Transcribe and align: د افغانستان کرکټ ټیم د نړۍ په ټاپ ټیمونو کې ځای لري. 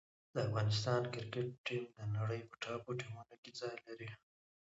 د 0.33 0.35
افغانستان 0.47 1.01
کرکټ 1.13 1.47
ټیم 1.65 1.83
د 1.97 1.99
نړۍ 2.17 2.41
په 2.49 2.55
ټاپ 2.63 2.83
ټیمونو 2.99 3.35
کې 3.41 3.51
ځای 3.59 3.75
لري. 3.87 4.09